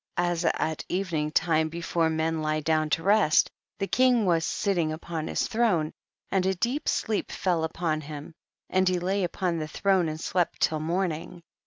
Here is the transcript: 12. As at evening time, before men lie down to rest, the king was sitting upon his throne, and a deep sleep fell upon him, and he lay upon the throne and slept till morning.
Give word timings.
12. 0.17 0.31
As 0.31 0.45
at 0.55 0.85
evening 0.89 1.29
time, 1.31 1.69
before 1.69 2.09
men 2.09 2.41
lie 2.41 2.59
down 2.59 2.89
to 2.89 3.03
rest, 3.03 3.51
the 3.77 3.85
king 3.85 4.25
was 4.25 4.43
sitting 4.43 4.91
upon 4.91 5.27
his 5.27 5.47
throne, 5.47 5.93
and 6.31 6.43
a 6.47 6.55
deep 6.55 6.89
sleep 6.89 7.31
fell 7.31 7.63
upon 7.63 8.01
him, 8.01 8.33
and 8.67 8.89
he 8.89 8.97
lay 8.97 9.23
upon 9.23 9.59
the 9.59 9.67
throne 9.67 10.09
and 10.09 10.19
slept 10.19 10.59
till 10.59 10.79
morning. 10.79 11.43